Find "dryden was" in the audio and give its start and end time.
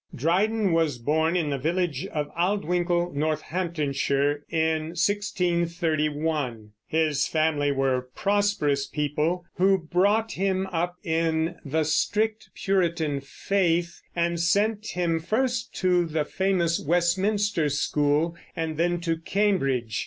0.15-0.97